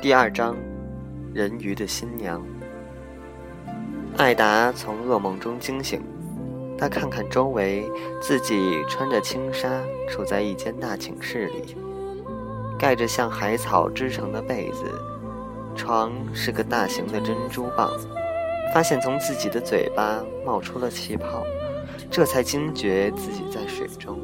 [0.00, 0.56] 第二章，
[1.34, 2.40] 人鱼的新娘。
[4.16, 6.00] 艾达从噩梦中惊醒，
[6.78, 7.84] 她看看周围，
[8.22, 9.68] 自己穿着轻纱，
[10.08, 11.76] 处在一间大寝室里，
[12.78, 14.84] 盖着像海草织成的被子，
[15.74, 17.90] 床是个大型的珍珠蚌，
[18.72, 21.42] 发现从自己的嘴巴冒出了气泡，
[22.08, 24.16] 这才惊觉自己在水中。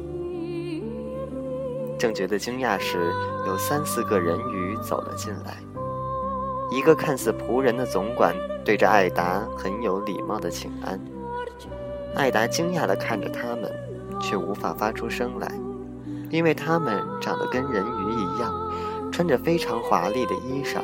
[1.97, 3.11] 正觉得惊讶时，
[3.47, 5.57] 有三四个人鱼走了进来。
[6.71, 10.99] 一个看似仆人的总管对着艾达很有礼貌的请安。
[12.15, 13.71] 艾达惊讶地看着他们，
[14.19, 15.51] 却无法发出声来，
[16.29, 18.53] 因为他们长得跟人鱼一样，
[19.11, 20.79] 穿着非常华丽的衣裳。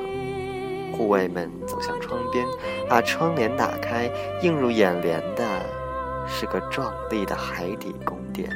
[0.96, 2.46] 护卫们走向窗边，
[2.88, 4.12] 把窗帘打开，
[4.44, 5.44] 映入眼帘的
[6.28, 8.50] 是个壮丽的海底宫殿。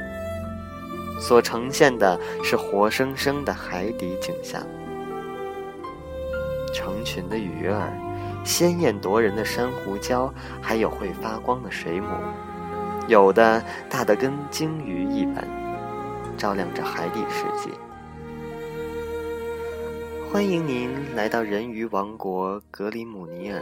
[1.19, 4.61] 所呈现的是活生生的海底景象：
[6.73, 7.91] 成群的鱼儿，
[8.43, 10.29] 鲜艳夺人的珊瑚礁，
[10.61, 12.09] 还有会发光的水母，
[13.07, 15.47] 有的大得跟鲸鱼一般，
[16.37, 17.71] 照亮着海底世界。
[20.31, 23.61] 欢迎您来到人鱼王国格里姆尼尔，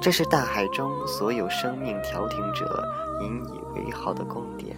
[0.00, 2.82] 这是大海中所有生命调停者
[3.20, 4.74] 引以为豪的宫殿。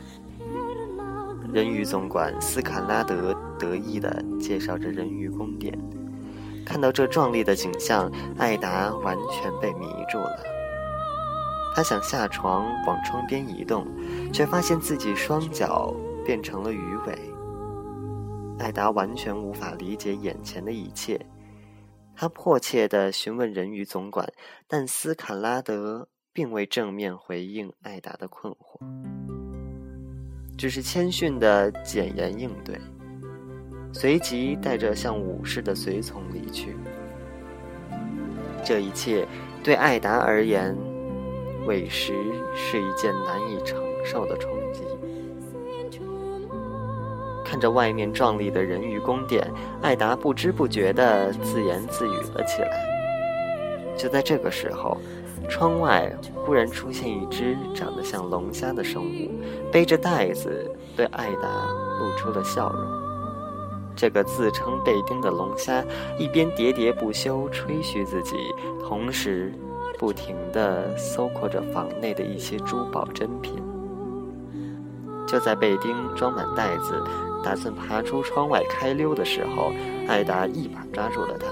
[1.52, 5.76] 人鱼总管斯卡拉德得意地介绍着人鱼宫殿。
[6.64, 10.38] 看到这壮丽的景象，艾达完全被迷住了。
[11.74, 13.86] 他想下床往窗边移动，
[14.32, 17.18] 却发现自己双脚变成了鱼尾。
[18.58, 21.18] 艾达完全无法理解眼前的一切，
[22.14, 24.30] 他迫切地询问人鱼总管，
[24.66, 29.17] 但斯卡拉德并未正面回应艾达的困惑。
[30.58, 32.76] 只是谦逊的简言应对，
[33.92, 36.76] 随即带着像武士的随从离去。
[38.64, 39.24] 这一切
[39.62, 40.76] 对艾达而言，
[41.68, 42.12] 委实
[42.56, 44.82] 是一件难以承受的冲击。
[47.44, 49.48] 看着外面壮丽的人鱼宫殿，
[49.80, 53.94] 艾达不知不觉地自言自语了起来。
[53.96, 54.98] 就在这个时候。
[55.48, 56.10] 窗外
[56.44, 59.30] 忽然出现一只长得像龙虾的生物，
[59.70, 61.48] 背着袋子，对艾达
[62.00, 62.82] 露出了笑容。
[63.94, 65.84] 这个自称贝丁的龙虾
[66.18, 68.36] 一边喋喋不休吹嘘自己，
[68.86, 69.52] 同时
[69.98, 73.54] 不停地搜括着房内的一些珠宝珍品。
[75.26, 77.02] 就在贝丁装满袋子，
[77.42, 79.72] 打算爬出窗外开溜的时候，
[80.06, 81.46] 艾达一把抓住了他，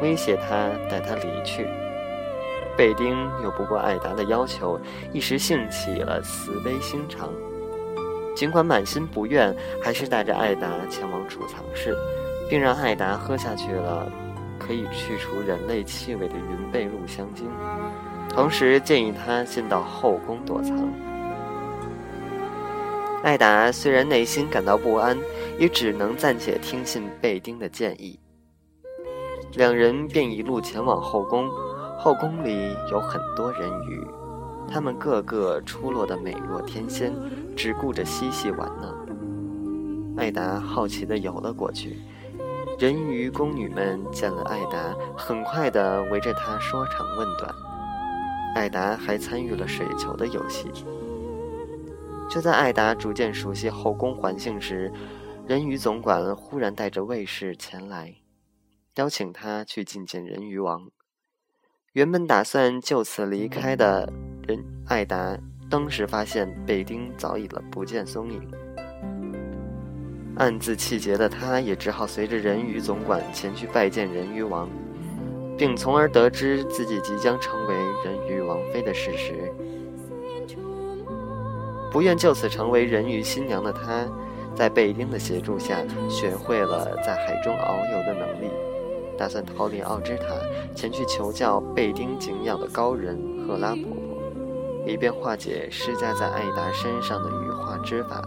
[0.00, 1.68] 威胁他带他离去。
[2.78, 4.80] 贝丁又不顾艾达的要求，
[5.12, 7.28] 一时兴起了慈悲心肠。
[8.36, 9.52] 尽管满心不愿，
[9.82, 11.92] 还是带着艾达前往储藏室，
[12.48, 14.08] 并让艾达喝下去了
[14.60, 17.50] 可以去除人类气味的云贝露香精，
[18.28, 20.88] 同时建议他先到后宫躲藏。
[23.24, 25.18] 艾达虽然内心感到不安，
[25.58, 28.20] 也只能暂且听信贝丁的建议。
[29.54, 31.50] 两人便一路前往后宫。
[32.00, 34.06] 后宫里有很多人鱼，
[34.68, 37.12] 他们个个出落得美若天仙，
[37.56, 38.94] 只顾着嬉戏玩闹。
[40.16, 41.98] 艾达好奇地游了过去，
[42.78, 47.52] 人鱼宫女们见了艾达，很快地围着她说长问短。
[48.54, 50.70] 艾达还参与了水球的游戏。
[52.30, 54.92] 就在艾达逐渐熟悉后宫环境时，
[55.48, 58.14] 人鱼总管忽然带着卫士前来，
[58.94, 60.88] 邀请他去觐见人鱼王。
[61.98, 64.08] 原本打算就此离开的
[64.46, 65.36] 人艾达，
[65.68, 68.40] 当时发现贝丁早已了不见踪影，
[70.36, 74.68] 暗自气结的他，也只好随着人鱼总管前去拜见人鱼王，
[75.56, 79.52] 并从而得知自己即将成为人鱼王妃的事实。
[81.90, 84.06] 不愿就此成为人鱼新娘的他，
[84.54, 88.48] 在贝丁的协助下，学会了在海中遨游的能力。
[89.18, 90.24] 打算逃离奥芝塔，
[90.74, 98.22] 前去求教贝丁敬仰的高人赫拉婆婆，以便化解施加在艾达身上的羽化之法。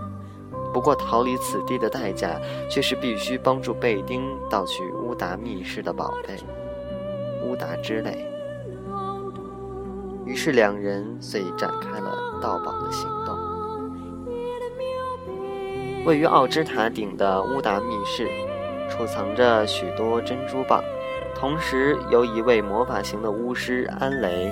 [0.73, 2.39] 不过，逃离此地的代价
[2.69, 6.35] 却是必须帮助贝丁盗取乌达密室的宝贝——
[7.47, 8.25] 乌达之泪。
[10.25, 13.37] 于是，两人遂展开了盗宝的行动。
[16.05, 18.29] 位于奥芝塔顶的乌达密室。
[18.91, 20.83] 储藏着许多珍珠蚌，
[21.33, 24.51] 同时由一位魔法型的巫师安雷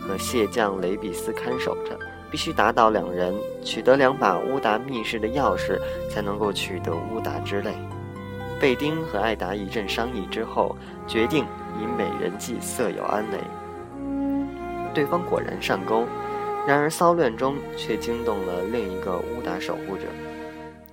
[0.00, 1.96] 和蟹将雷比斯看守着。
[2.28, 5.78] 必须打倒两人，取得两把乌达密室的钥匙，
[6.10, 7.72] 才能够取得乌达之泪。
[8.60, 11.46] 贝丁和艾达一阵商议之后，决定
[11.80, 13.38] 以美人计色诱安雷。
[14.92, 16.04] 对方果然上钩，
[16.66, 20.02] 然而骚乱中却惊动了另一个乌达守护者，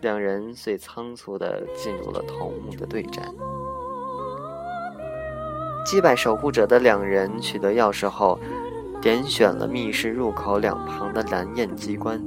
[0.03, 3.23] 两人遂仓促地进入了头目的对战。
[5.85, 8.37] 击败守护者的两人取得钥匙后，
[9.01, 12.21] 点选了密室入口两旁的蓝焰机关，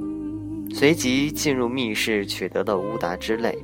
[0.73, 3.57] 随即进入密室取得的乌达之泪。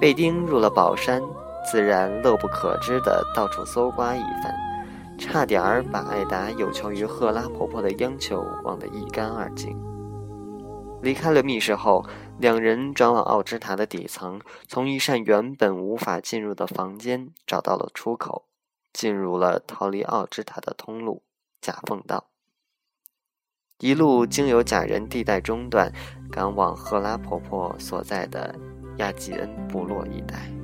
[0.00, 1.22] 贝丁入了宝山，
[1.70, 4.52] 自然乐不可支地到处搜刮一番，
[5.16, 9.76] 差点儿把艾达有求于赫拉婆婆的央求忘得一干二净。
[11.02, 12.06] 离开了密室后，
[12.38, 18.46] 两人转往奥之塔的底层，从一扇原本无法进入的房间找到了出口，
[18.92, 21.24] 进入了逃离奥之塔的通路——
[21.60, 22.28] 假缝道。
[23.80, 25.92] 一路经由假人地带中段，
[26.30, 28.54] 赶往赫拉婆婆所在的。
[28.98, 30.61] 亚吉恩部落一带。